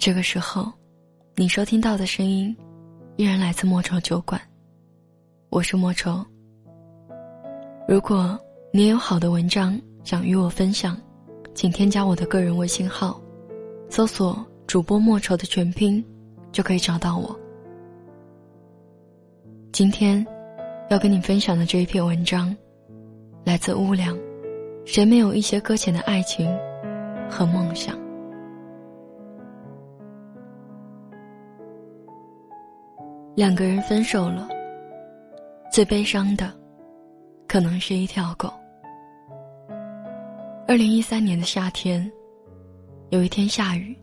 [0.00, 0.72] 这个时候，
[1.36, 2.56] 你收听到的声音，
[3.16, 4.40] 依然来自莫愁酒馆。
[5.50, 6.24] 我是莫愁。
[7.86, 8.40] 如果
[8.72, 10.96] 你也有好的文章想与我分享，
[11.54, 13.20] 请添加我的个人微信号，
[13.90, 16.02] 搜索“主播莫愁”的全拼，
[16.50, 17.38] 就可以找到我。
[19.70, 20.26] 今天
[20.88, 22.56] 要跟你分享的这一篇文章，
[23.44, 24.16] 来自乌良。
[24.86, 26.50] 谁没有一些搁浅的爱情
[27.28, 27.94] 和梦想？
[33.40, 34.46] 两个人分手了，
[35.72, 36.52] 最悲伤的，
[37.48, 38.52] 可能是一条狗。
[40.68, 42.12] 二零一三年的夏天，
[43.08, 43.96] 有一天下雨，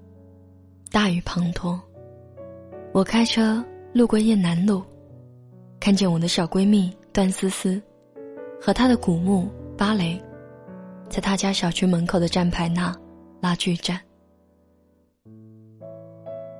[0.91, 1.79] 大雨滂沱。
[2.91, 4.81] 我开车路过雁南路，
[5.79, 7.79] 看见我的小闺蜜段思思，
[8.59, 9.47] 和她的古墓
[9.77, 10.19] 芭蕾，
[11.09, 12.91] 在她家小区门口的站牌那
[13.39, 14.01] 拉锯战。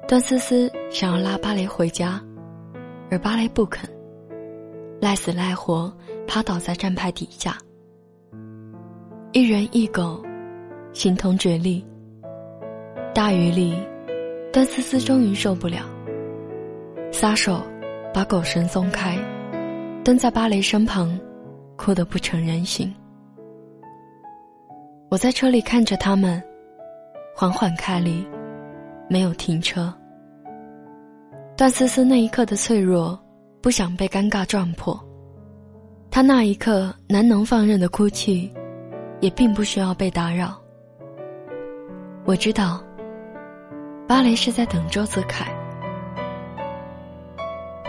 [0.07, 2.23] 段思思想要拉芭蕾回家。
[3.09, 3.89] 而芭蕾不肯，
[4.99, 5.91] 赖死赖活
[6.27, 7.57] 趴倒在站牌底下。
[9.31, 10.21] 一人一狗，
[10.93, 11.85] 形同绝力。
[13.13, 13.75] 大雨里，
[14.51, 15.83] 段思思终于受不了，
[17.11, 17.61] 撒手
[18.13, 19.17] 把狗绳松开，
[20.03, 21.17] 蹲在芭蕾身旁，
[21.75, 22.93] 哭得不成人形。
[25.09, 26.43] 我在车里看着他们，
[27.35, 28.25] 缓缓开离，
[29.09, 29.93] 没有停车。
[31.57, 33.19] 段思思那一刻的脆弱，
[33.63, 34.95] 不想被尴尬撞破。
[36.11, 38.53] 她那一刻难能放任的哭泣，
[39.21, 40.55] 也并不需要被打扰。
[42.25, 42.79] 我知道，
[44.07, 45.51] 芭蕾是在等周子凯。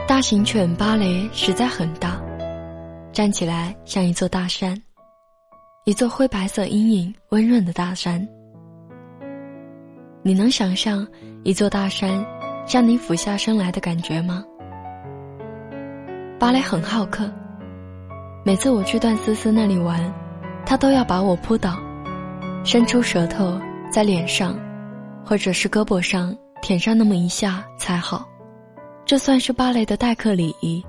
[0.06, 2.18] 大型犬芭蕾实在很大，
[3.12, 4.82] 站起来像一座大山，
[5.84, 8.26] 一座灰白色阴影温润的大山。
[10.22, 11.06] 你能想象
[11.44, 12.24] 一座大山？
[12.68, 14.44] 像你俯下身来的感觉吗？
[16.38, 17.26] 芭蕾很好客，
[18.44, 19.98] 每次我去段思思那里玩，
[20.66, 21.78] 他都要把我扑倒，
[22.64, 23.58] 伸出舌头
[23.90, 24.54] 在脸上，
[25.24, 28.28] 或者是胳膊上舔上那么一下才好，
[29.06, 30.84] 这算是芭蕾的待客礼仪。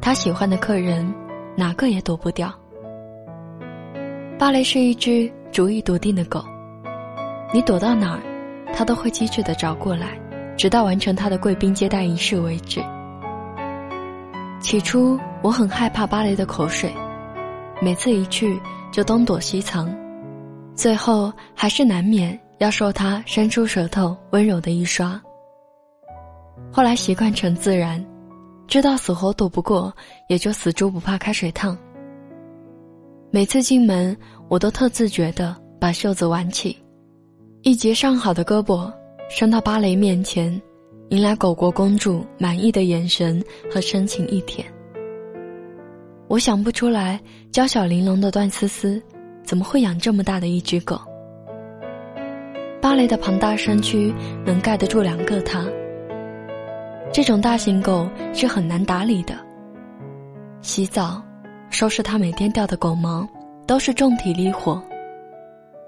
[0.00, 1.14] 他喜欢的客人，
[1.54, 2.50] 哪个也躲不掉。
[4.38, 6.42] 芭蕾是一只主意笃定的狗，
[7.52, 8.20] 你躲到哪儿，
[8.72, 10.18] 它都会机智的找过来。
[10.56, 12.82] 直到完成他的贵宾接待仪式为止。
[14.60, 16.92] 起初我很害怕芭蕾的口水，
[17.82, 18.58] 每次一去
[18.90, 19.94] 就东躲西藏，
[20.74, 25.20] 最后还是难免要受他伸出舌头温柔的一刷。
[26.72, 28.02] 后来习惯成自然，
[28.66, 29.92] 知道死活躲不过，
[30.28, 31.76] 也就死猪不怕开水烫。
[33.30, 34.16] 每次进门，
[34.48, 36.78] 我都特自觉地把袖子挽起，
[37.62, 38.90] 一截上好的胳膊。
[39.28, 40.60] 伸到芭蕾面前，
[41.08, 44.66] 迎来狗国公主满意的眼神和深情一舔。
[46.28, 47.20] 我想不出来，
[47.50, 49.02] 娇小玲珑的段思思，
[49.42, 51.00] 怎么会养这么大的一只狗？
[52.80, 54.14] 芭蕾的庞大身躯
[54.44, 55.66] 能盖得住两个它。
[57.12, 59.34] 这种大型狗是很难打理的。
[60.60, 61.22] 洗澡、
[61.70, 63.26] 收拾它每天掉的狗毛，
[63.66, 64.82] 都是重体力活。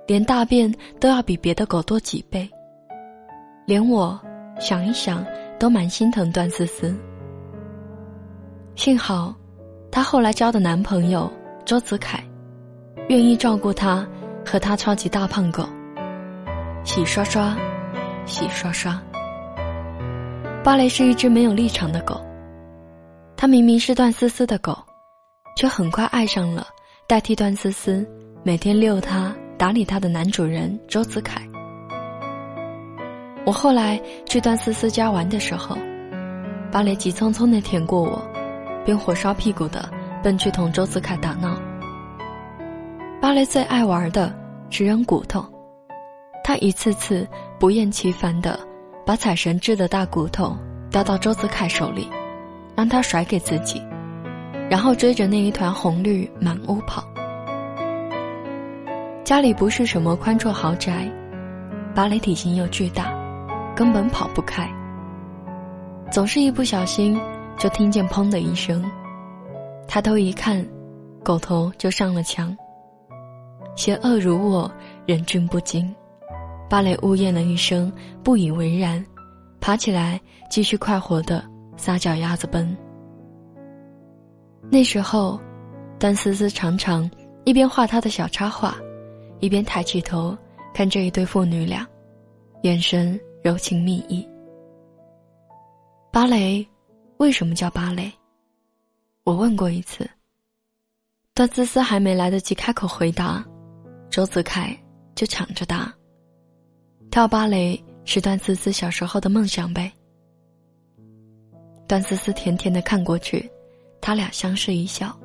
[0.07, 2.49] 连大便都要比别的狗多几倍。
[3.67, 4.19] 连我
[4.61, 5.27] 想一想
[5.59, 6.97] 都蛮心疼段思思。
[8.77, 9.35] 幸好，
[9.91, 11.31] 她后来交的男朋友
[11.65, 12.23] 周子凯，
[13.09, 14.07] 愿意照顾她
[14.45, 15.67] 和她超级大胖狗。
[16.85, 17.57] 洗刷刷，
[18.25, 19.03] 洗刷刷。
[20.63, 22.21] 芭蕾是一只没有立场的狗，
[23.37, 24.79] 它明明是段思思的狗，
[25.57, 26.69] 却很快爱上了
[27.09, 28.09] 代替段思思
[28.45, 31.43] 每天遛它、打理它的男主人周子凯。
[33.47, 35.79] 我后来去段思思家玩的时候，
[36.73, 38.21] 芭蕾急匆匆地舔过我，
[38.85, 39.89] 便火烧屁股的
[40.21, 41.57] 奔去同周子凯打闹。
[43.21, 44.35] 芭蕾最爱玩的
[44.69, 45.45] 是扔骨头，
[46.43, 47.25] 他一次次
[47.57, 48.59] 不厌其烦的
[49.07, 50.57] 把彩绳制的大骨头
[50.91, 52.11] 叼到周子凯手里，
[52.75, 53.81] 让他甩给自己，
[54.69, 57.05] 然后追着那一团红绿满屋跑。
[59.23, 61.09] 家里不是什么宽绰豪宅，
[61.95, 63.16] 芭蕾体型又巨大。
[63.77, 64.67] 根本跑不开，
[66.11, 67.21] 总是一不小心
[67.59, 68.83] 就听见“砰”的一声，
[69.87, 70.67] 抬头一看，
[71.23, 72.57] 狗头就上了墙。
[73.77, 74.73] 邪恶如我，
[75.05, 75.95] 忍俊不禁。
[76.71, 77.93] 芭蕾呜咽了一声，
[78.25, 79.05] 不以为然，
[79.61, 80.19] 爬起来
[80.49, 81.45] 继续快活的
[81.77, 82.75] 撒脚丫子奔。
[84.71, 85.39] 那时候，
[85.99, 87.09] 段思思常常
[87.45, 88.75] 一边画他的小插画，
[89.41, 90.35] 一边抬起头
[90.73, 91.87] 看这一对父女俩，
[92.63, 93.21] 眼神。
[93.47, 94.27] 柔情蜜意。
[96.11, 96.67] 芭蕾
[97.19, 98.13] 为什么叫芭蕾？
[99.23, 100.05] 我问过一次。
[101.33, 103.47] 段思思还没来得及开口回答，
[104.11, 104.77] 周子凯
[105.15, 105.95] 就抢着答
[107.09, 109.93] ：“跳芭蕾是段思思小时候的梦想呗。”
[111.87, 113.49] 段思思甜甜的看过去，
[114.01, 115.17] 他俩相视一笑。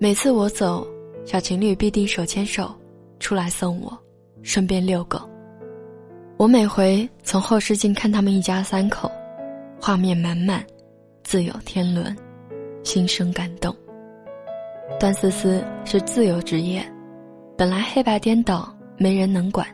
[0.00, 0.86] 每次我走，
[1.26, 2.74] 小情侣必定手牵手
[3.20, 4.02] 出来送我，
[4.42, 5.20] 顺便遛狗。
[6.36, 9.10] 我每回从后视镜看他们一家三口，
[9.80, 10.64] 画面满满，
[11.22, 12.14] 自有天伦，
[12.82, 13.74] 心生感动。
[14.98, 16.84] 段思思是自由职业，
[17.56, 19.64] 本来黑白颠倒，没人能管。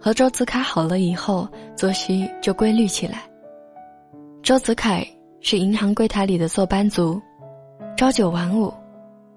[0.00, 3.22] 和周子凯好了以后，作息就规律起来。
[4.42, 5.06] 周子凯
[5.42, 7.20] 是银行柜台里的坐班族，
[7.94, 8.72] 朝九晚五，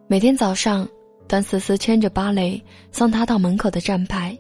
[0.08, 0.88] 每天早上，
[1.28, 4.36] 段思思牵着芭蕾送他到门口的站牌。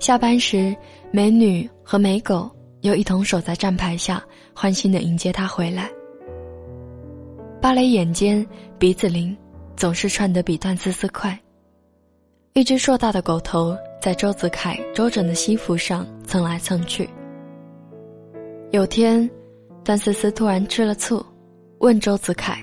[0.00, 0.74] 下班时，
[1.12, 2.50] 美女和美狗
[2.80, 4.20] 又一同守在站牌下，
[4.52, 5.88] 欢欣的迎接他回来。
[7.60, 8.44] 芭蕾眼尖，
[8.78, 9.36] 鼻子灵。
[9.76, 11.38] 总是窜得比段思思快。
[12.52, 17.08] 一只硕大的狗头在周子凯周整的西服上蹭来蹭去。
[18.72, 19.30] 有天，
[19.82, 21.24] 段思思突然吃了醋，
[21.78, 22.62] 问周子凯：“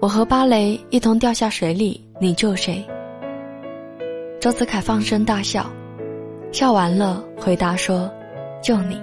[0.00, 2.82] 我和芭蕾一同掉下水里，你救谁？”
[4.40, 5.68] 周子凯放声大笑，
[6.52, 8.08] 笑完了回答说
[8.62, 9.02] ：“就你。”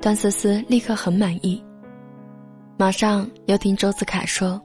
[0.00, 1.60] 段思思立刻很满意，
[2.76, 4.60] 马上又听周子凯说。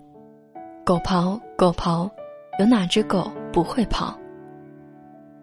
[0.85, 2.07] 狗刨，狗刨，
[2.59, 4.13] 有哪只狗不会刨？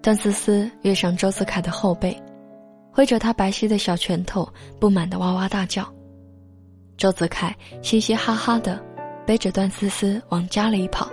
[0.01, 2.17] 段思思跃上周子凯的后背，
[2.93, 4.49] 挥着他白皙的小拳头，
[4.79, 5.85] 不满的哇哇大叫。
[6.97, 7.53] 周子凯
[7.83, 8.81] 嘻嘻哈哈的，
[9.27, 11.09] 背着段思思往家里跑。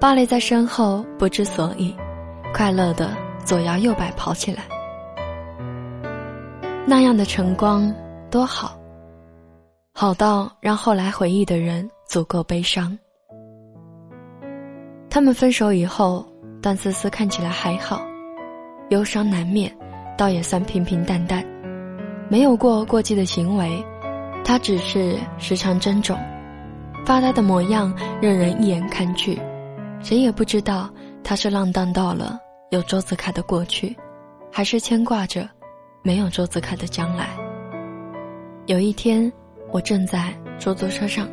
[0.00, 1.92] 芭蕾在身后不知所以，
[2.54, 3.10] 快乐的
[3.44, 4.62] 左摇右摆跑起来。
[6.86, 7.92] 那样的晨光
[8.30, 8.78] 多好，
[9.92, 12.96] 好到让后来回忆的人足够悲伤。
[15.10, 16.24] 他们分手以后，
[16.62, 18.00] 段思思看起来还好，
[18.90, 19.76] 忧伤难免，
[20.16, 21.44] 倒也算平平淡淡，
[22.28, 23.84] 没有过过激的行为，
[24.44, 26.16] 他只是时常珍重，
[27.04, 27.92] 发呆的模样
[28.22, 29.38] 让人一眼看去，
[30.00, 30.88] 谁也不知道
[31.22, 32.38] 他是浪荡到了
[32.70, 33.96] 有周子凯的过去，
[34.52, 35.48] 还是牵挂着
[36.02, 37.28] 没有周子凯的将来。
[38.66, 39.30] 有一天，
[39.70, 41.28] 我正在出租车上，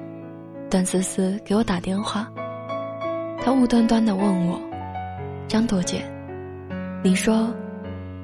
[0.69, 2.31] 段思思给我打电话。
[3.41, 4.59] 他无端端的问我
[5.47, 6.03] ：“张朵姐，
[7.03, 7.53] 你说，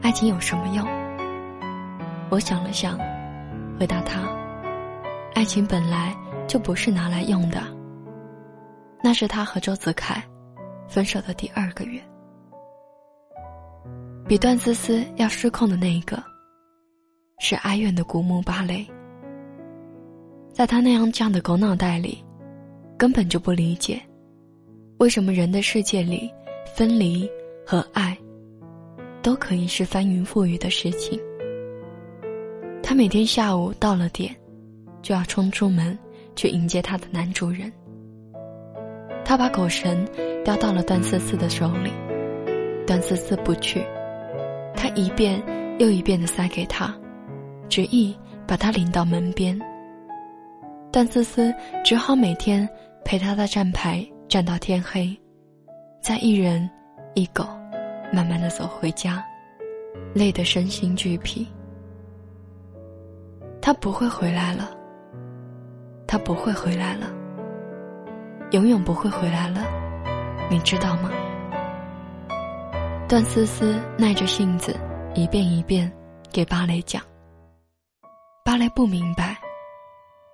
[0.01, 0.87] 爱情有什么用？”
[2.29, 2.97] 我想了想，
[3.79, 4.21] 回答他
[5.35, 6.15] ：“爱情本来
[6.47, 7.61] 就不是拿来用的。”
[9.03, 10.23] 那是他和周子凯
[10.87, 12.01] 分手的第二个月。
[14.27, 16.23] 比段思思要失控的那一个，
[17.39, 18.85] 是哀怨的古墓芭蕾。
[20.53, 22.23] 在他那样犟的狗脑袋里，
[22.97, 24.01] 根本就不理解。
[24.99, 26.31] 为什么人的世界里，
[26.75, 27.29] 分离
[27.65, 28.15] 和爱，
[29.23, 31.19] 都可以是翻云覆雨的事情？
[32.83, 34.35] 他每天下午到了点，
[35.01, 35.97] 就要冲出门
[36.35, 37.71] 去迎接他的男主人。
[39.23, 40.07] 他把狗绳
[40.43, 41.91] 叼到了段思思的手里，
[42.85, 43.85] 段思思不去，
[44.75, 45.41] 他一遍
[45.79, 46.93] 又一遍的塞给他，
[47.69, 48.17] 执意
[48.47, 49.59] 把他领到门边。
[50.91, 51.53] 段思思
[51.83, 52.67] 只好每天
[53.03, 54.05] 陪他的站牌。
[54.31, 55.13] 站到天黑，
[55.99, 56.69] 再一人
[57.15, 57.43] 一狗，
[58.13, 59.21] 慢慢的走回家，
[60.13, 61.45] 累得身心俱疲。
[63.61, 64.71] 他不会回来了，
[66.07, 67.11] 他不会回来了，
[68.51, 69.61] 永远不会回来了，
[70.49, 71.09] 你知道吗？
[73.07, 74.75] 段思思耐着性子，
[75.15, 75.89] 一遍一遍
[76.31, 77.01] 给芭蕾讲。
[78.43, 79.37] 芭蕾不明白，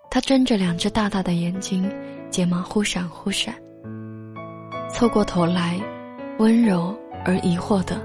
[0.10, 1.88] 他睁着两只大大的眼睛，
[2.32, 3.54] 睫毛忽闪忽闪。
[4.90, 5.80] 凑过头来，
[6.40, 8.02] 温柔而疑惑的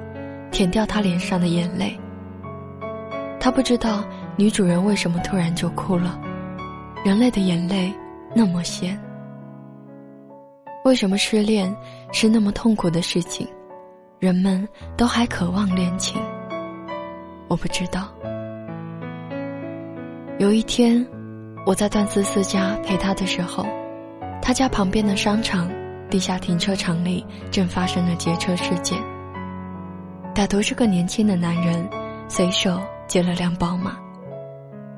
[0.51, 1.99] 舔掉他脸上的眼泪。
[3.41, 4.05] 他不知道
[4.37, 6.21] 女主人为什么突然就哭了，
[7.03, 7.91] 人类的眼泪
[8.35, 9.01] 那么咸。
[10.85, 11.75] 为什么失恋
[12.13, 13.47] 是那么痛苦的事情，
[14.19, 16.21] 人们都还渴望恋情？
[17.47, 18.13] 我不知道。
[20.39, 21.07] 有一天，
[21.65, 23.65] 我在段思思家陪她的时候，
[24.41, 25.71] 他家旁边的商场。
[26.11, 29.01] 地下停车场里正发生了劫车事件。
[30.35, 31.89] 歹徒是个年轻的男人，
[32.29, 33.97] 随手劫了辆宝马，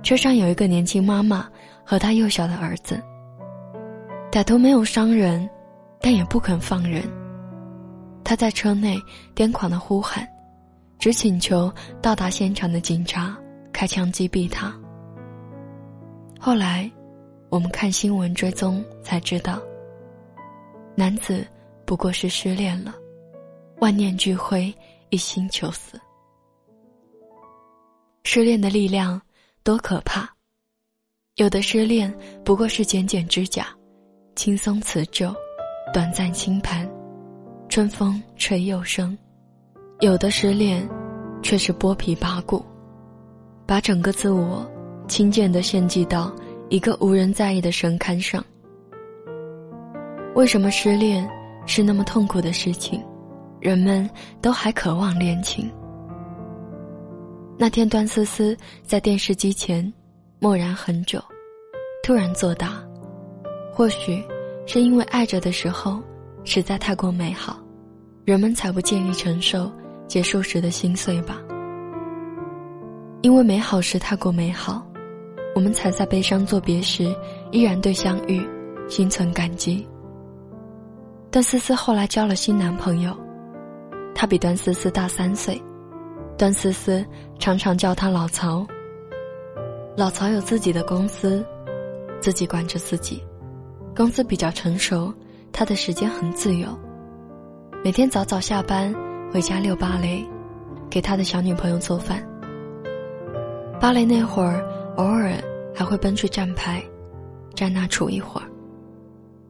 [0.03, 1.47] 车上有一个年轻妈妈
[1.85, 3.01] 和他幼小的儿子。
[4.33, 5.49] 歹徒没有伤人，
[6.05, 7.03] 但也不肯放人。
[8.23, 9.01] 他在车内
[9.35, 10.29] 癫狂的呼喊，
[10.99, 13.35] 只请求到达现场的警察
[13.73, 14.79] 开枪击毙他。
[16.39, 16.91] 后来，
[17.49, 19.59] 我们看新闻追踪才知道，
[20.95, 21.43] 男子
[21.87, 22.95] 不过是失恋了，
[23.79, 24.71] 万念俱灰，
[25.09, 25.99] 一心求死。
[28.25, 29.19] 失恋的力量
[29.63, 30.29] 多可怕！
[31.37, 33.69] 有的失恋不过是剪剪指甲，
[34.37, 35.35] 轻松辞旧，
[35.93, 36.89] 短暂轻盘，
[37.69, 39.17] 春风吹又生；
[40.01, 40.89] 有的失恋，
[41.43, 42.65] 却是剥皮拔骨，
[43.67, 44.69] 把整个自我
[45.07, 46.35] 轻贱的献祭到
[46.69, 48.45] 一个无人在意的神龛上。
[50.35, 51.29] 为什么失恋
[51.65, 53.01] 是那么痛苦的事情，
[53.61, 54.09] 人们
[54.41, 55.71] 都还渴望恋情？
[57.57, 59.93] 那天，段思思在电视机前
[60.41, 61.23] 默然很久，
[62.03, 62.83] 突然作答
[63.73, 64.21] ：“或许
[64.67, 66.01] 是因为爱着的时候
[66.45, 67.59] 实在太过美好，
[68.25, 69.71] 人们才不介意承受
[70.07, 71.41] 结束时的心碎吧。
[73.23, 74.87] 因为美好时太过美好，
[75.55, 77.15] 我们才在悲伤作别时
[77.53, 78.47] 依然对相遇
[78.89, 79.87] 心存感激。”
[81.31, 83.17] 段思思后来交了新男朋友，
[84.15, 85.61] 他比段思思大三岁。
[86.37, 87.05] 段思思
[87.39, 88.67] 常常叫他老曹。
[89.97, 91.45] 老曹有自己的公司，
[92.21, 93.23] 自己管着自己，
[93.97, 95.15] 公司比较成熟，
[95.53, 96.69] 他的时间很自由，
[97.85, 98.93] 每天早早下班
[99.33, 100.27] 回家遛芭蕾，
[100.91, 102.21] 给他的小女朋友做饭。
[103.81, 104.61] 芭蕾那会儿，
[104.97, 105.33] 偶尔
[105.73, 106.83] 还会奔去站牌，
[107.55, 108.49] 站那杵一会儿。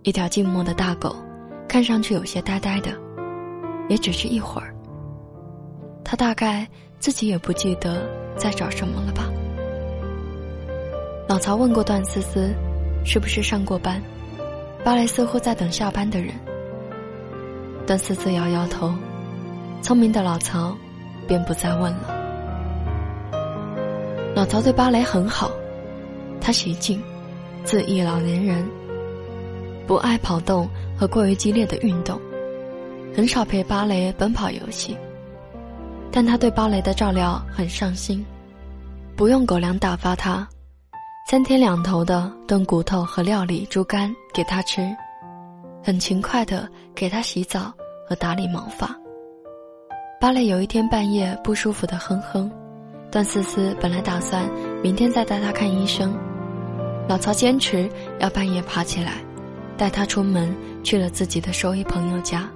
[0.02, 1.16] 一条静默的大狗，
[1.66, 2.90] 看上去有些呆呆的，
[3.88, 4.74] 也只是一会儿。
[6.04, 9.32] 他大概自己也不记得在找什么了吧。
[11.26, 12.54] 老曹问过段思思，
[13.06, 14.02] 是不是上过班？
[14.84, 16.34] 芭蕾似乎在等下班的人。
[17.86, 18.94] 但思思摇摇头，
[19.82, 20.76] 聪明的老曹
[21.26, 22.20] 便不再问了。
[24.34, 25.50] 老曹对芭蕾很好，
[26.40, 27.02] 他喜静，
[27.62, 28.66] 自意老年人，
[29.86, 32.20] 不爱跑动和过于激烈的运动，
[33.16, 34.96] 很少陪芭蕾奔跑游戏。
[36.10, 38.24] 但他对芭蕾的照料很上心，
[39.16, 40.48] 不用狗粮打发他，
[41.26, 44.94] 三天两头的炖骨头和料理猪肝给他吃，
[45.82, 47.72] 很勤快的给他洗澡
[48.06, 48.94] 和打理毛发。
[50.20, 52.52] 芭蕾有一天半夜不舒服的哼哼，
[53.10, 54.46] 段思思本来打算
[54.82, 56.14] 明天再带他看医生，
[57.08, 57.88] 老曹坚持
[58.20, 59.12] 要半夜爬起来，
[59.78, 62.46] 带他出门去了自己的兽医朋友家。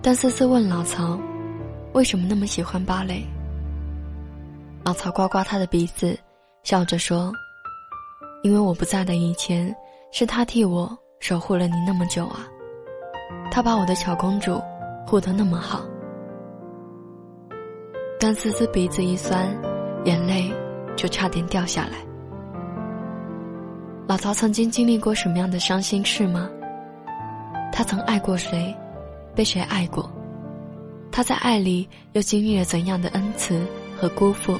[0.00, 1.20] 段思思问老曹。
[1.92, 3.24] 为什么那么喜欢芭蕾？
[4.84, 6.18] 老曹刮刮他的鼻子，
[6.64, 7.30] 笑着说
[8.42, 9.74] ：“因为我不在的以前，
[10.10, 12.48] 是他替我守护了你那么久啊。
[13.50, 14.60] 他把我的小公主
[15.06, 15.84] 护得那么好。”
[18.18, 19.46] 但思思鼻子一酸，
[20.06, 20.50] 眼泪
[20.96, 21.98] 就差点掉下来。
[24.08, 26.48] 老曹曾经经历过什么样的伤心事吗？
[27.70, 28.74] 他曾爱过谁？
[29.34, 30.10] 被谁爱过？
[31.12, 33.62] 他在爱里又经历了怎样的恩慈
[33.98, 34.58] 和辜负，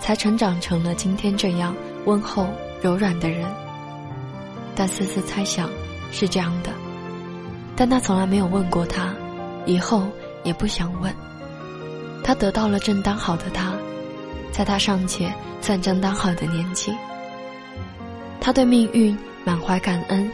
[0.00, 1.76] 才成长成了今天这样
[2.06, 2.48] 温厚
[2.82, 3.46] 柔软的人？
[4.74, 5.68] 但思思猜想
[6.10, 6.70] 是这样的，
[7.76, 9.14] 但他从来没有问过他，
[9.66, 10.08] 以后
[10.42, 11.14] 也不想问。
[12.24, 13.72] 他得到了正当好的他，
[14.50, 16.94] 在他尚且算正当好的年纪，
[18.40, 20.30] 他对命运满怀感恩，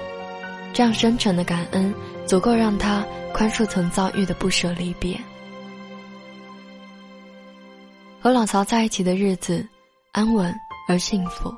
[0.73, 1.93] 这样深沉的感恩
[2.27, 5.19] 足够让他宽恕曾遭遇的不舍离别。
[8.27, 9.65] 和老曹在一起的日子，
[10.11, 10.53] 安稳
[10.89, 11.49] 而幸福。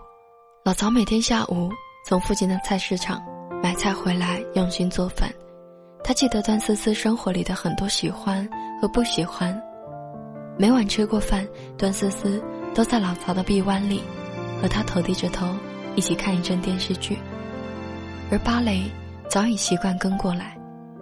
[0.63, 1.73] 老曹每天下午
[2.05, 3.25] 从附近的菜市场
[3.63, 5.33] 买菜回来，用心做饭。
[6.05, 8.47] 他记得段思思生活里的很多喜欢
[8.79, 9.59] 和不喜欢。
[10.59, 11.49] 每晚吃过饭，
[11.79, 12.39] 段思思
[12.75, 14.03] 都在老曹的臂弯里，
[14.61, 15.47] 和他头低着头
[15.97, 17.17] 一起看一阵电视剧。
[18.31, 18.83] 而芭蕾
[19.27, 20.55] 早已习惯跟过来，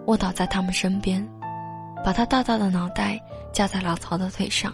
[0.05, 1.21] 卧倒在他们身边，
[2.05, 3.21] 把他大大的脑袋
[3.51, 4.73] 架在老曹的腿上。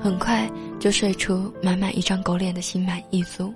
[0.00, 3.52] 很快就睡出满满一张狗脸的心满意足。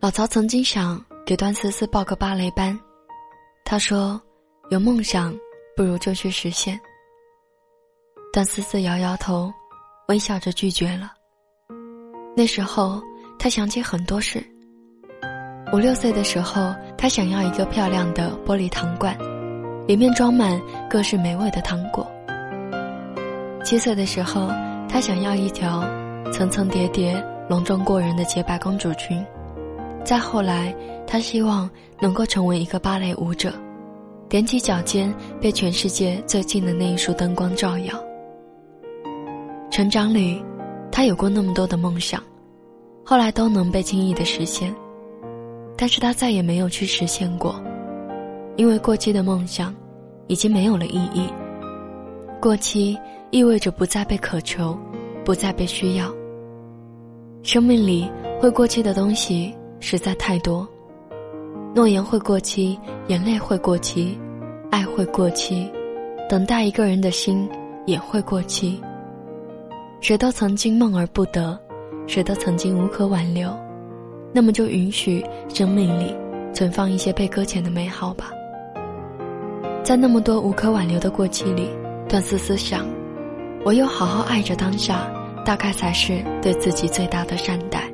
[0.00, 2.78] 老曹曾经想给段思思报个芭蕾班，
[3.64, 4.20] 他说
[4.70, 5.36] ：“有梦想，
[5.76, 6.78] 不如就去实现。”
[8.32, 9.52] 段思思摇摇头，
[10.08, 11.12] 微笑着拒绝了。
[12.36, 13.02] 那时候，
[13.38, 14.44] 他想起很多事。
[15.72, 19.16] 五六岁的时候，他想要一个漂亮的玻璃糖罐，
[19.88, 22.06] 里面装满各式美味的糖果。
[23.66, 24.46] 七岁的时候，
[24.88, 25.82] 她想要一条
[26.32, 29.20] 层层叠叠、隆重过人的洁白公主裙。
[30.04, 30.72] 再后来，
[31.04, 31.68] 她希望
[31.98, 33.52] 能够成为一个芭蕾舞者。
[34.30, 37.92] 踮起脚尖被全世界最近的那一束灯光照耀。
[39.68, 40.40] 成长里，
[40.92, 42.22] 她有过那么多的梦想，
[43.04, 44.72] 后来都能被轻易的实现，
[45.76, 47.60] 但是她再也没有去实现过，
[48.54, 49.74] 因为过期的梦想，
[50.28, 51.28] 已经没有了意义。
[52.40, 52.96] 过期
[53.30, 54.78] 意味着不再被渴求，
[55.24, 56.12] 不再被需要。
[57.42, 60.66] 生命里会过期的东西实在太多，
[61.74, 62.78] 诺言会过期，
[63.08, 64.18] 眼泪会过期，
[64.70, 65.70] 爱会过期，
[66.28, 67.48] 等待一个人的心
[67.84, 68.80] 也会过期。
[70.00, 71.58] 谁都曾经梦而不得，
[72.06, 73.50] 谁都曾经无可挽留，
[74.32, 76.14] 那么就允许生命里
[76.52, 78.30] 存放一些被搁浅的美好吧。
[79.82, 81.68] 在那么多无可挽留的过期里，
[82.08, 82.86] 段思思想，
[83.66, 85.06] 唯有好好爱着当下。
[85.46, 87.84] 大概才是对自己最大的善待。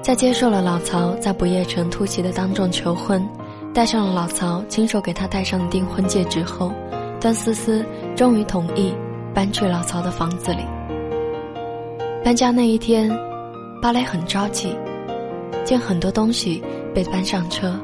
[0.00, 3.28] 在接受了老曹在不夜城突袭的当众求婚，
[3.74, 6.72] 戴上了老曹亲手给他戴上的订婚戒指后，
[7.20, 7.84] 段思思
[8.14, 8.94] 终于同意
[9.34, 10.60] 搬去老曹的房子里。
[12.22, 13.10] 搬家那一天，
[13.82, 14.72] 芭蕾很着急，
[15.64, 16.62] 见很多东西
[16.94, 17.74] 被搬上车，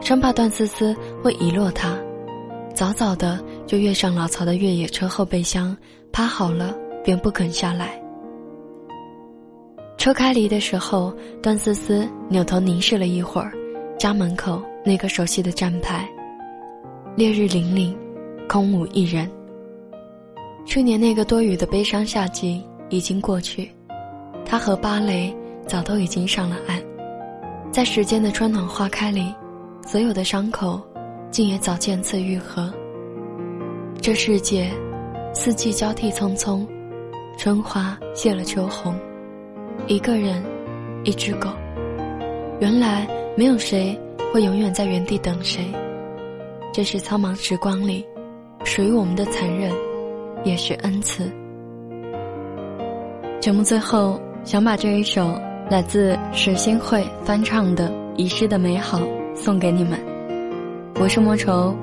[0.00, 1.96] 生怕段思思会遗落他，
[2.76, 5.76] 早早的就跃上老曹的越野车后备箱，
[6.12, 6.74] 趴好了。
[7.06, 8.02] 便不肯下来。
[9.96, 13.52] 车开离的时候，段思思扭头凝视了一会儿
[13.96, 16.04] 家门口那个熟悉的站牌。
[17.14, 17.96] 烈日凛凛，
[18.48, 19.30] 空无一人。
[20.64, 23.70] 去年那个多雨的悲伤夏季已经过去，
[24.44, 25.32] 他和芭蕾
[25.64, 26.82] 早都已经上了岸，
[27.70, 29.32] 在时间的春暖花开里，
[29.86, 30.82] 所有的伤口
[31.30, 32.74] 竟也早渐次愈合。
[34.06, 34.70] 这世界，
[35.34, 36.64] 四季交替匆匆。
[37.36, 38.94] 春花谢了秋红，
[39.88, 40.40] 一个人，
[41.02, 41.48] 一只狗。
[42.60, 43.04] 原来
[43.36, 44.00] 没有谁
[44.32, 45.64] 会永远在原地等谁，
[46.72, 48.06] 这是苍茫时光里
[48.64, 49.72] 属于我们的残忍，
[50.44, 51.28] 也是恩赐。
[53.40, 55.36] 节目最后想把这一首
[55.68, 59.00] 来自石心慧翻唱的《遗失的美好》
[59.34, 59.98] 送给你们，
[61.00, 61.74] 我是莫愁，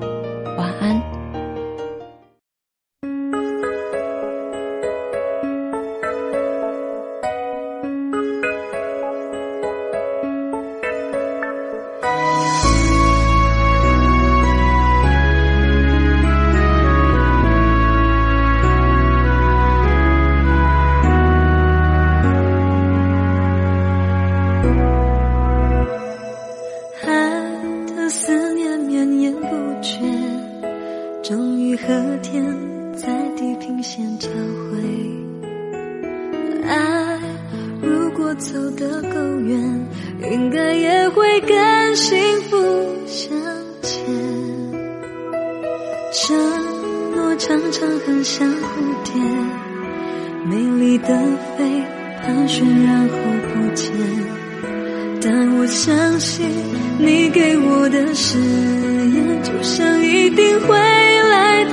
[57.04, 61.72] 你给我的誓言，就像一定会来的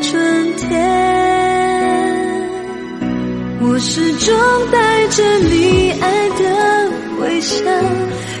[0.00, 0.68] 春天。
[3.60, 4.34] 我始终
[4.70, 6.42] 带着你爱的
[7.20, 7.54] 微笑，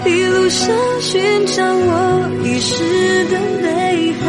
[0.06, 4.24] 一路上寻找我遗失的美好。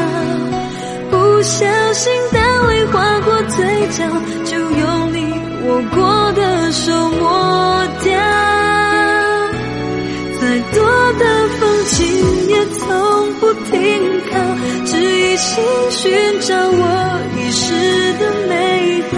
[1.11, 4.03] 不小心单泪划过嘴角，
[4.45, 5.17] 就用你
[5.67, 8.11] 握过的手抹掉。
[10.39, 10.41] 再
[10.73, 10.77] 多
[11.19, 11.23] 的
[12.79, 13.71] 从不停
[14.31, 14.33] 靠，
[14.85, 16.01] 只一心寻
[16.41, 16.81] 找我
[17.37, 17.63] 遗失
[18.19, 18.51] 的美
[19.11, 19.15] 好。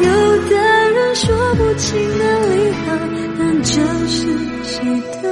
[0.00, 0.06] 有
[0.48, 0.52] 的
[0.90, 1.84] 人说不清
[2.18, 2.52] 哪里
[2.86, 2.86] 好，
[3.38, 3.72] 但就
[4.08, 4.16] 是
[4.64, 4.72] 谁
[5.22, 5.24] 都